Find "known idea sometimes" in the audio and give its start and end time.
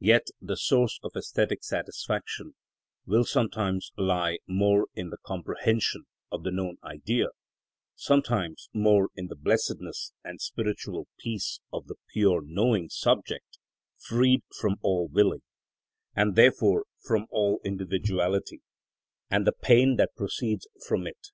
6.50-8.68